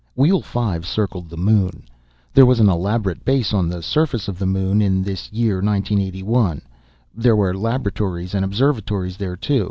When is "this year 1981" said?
5.03-6.63